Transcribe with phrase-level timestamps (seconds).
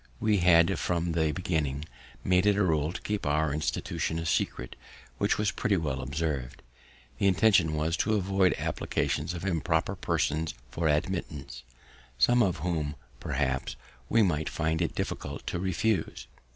[0.19, 1.85] We had from the beginning
[2.23, 4.75] made it a rule to keep our institution a secret,
[5.19, 6.63] which was pretty well observ'd;
[7.19, 11.61] the intention was to avoid applications of improper persons for admittance,
[12.17, 13.75] some of whom, perhaps,
[14.09, 16.25] we might find it difficult to refuse.